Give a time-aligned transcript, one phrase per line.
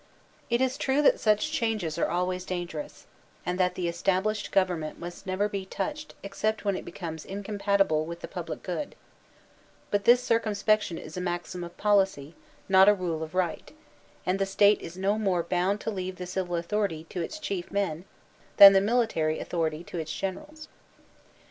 [0.49, 3.05] It is true that such changes are always dangerous,
[3.45, 8.21] and that the established government must never be touched except when it becomes incompatible with
[8.21, 8.95] the public good;
[9.91, 12.33] but this circumspection is a maxim of policy,
[12.67, 13.71] not a rule of right;
[14.25, 17.69] and the State is no more bound to leave the civil authority to its chief
[17.69, 18.05] men
[18.57, 20.67] than the military authority to its generals.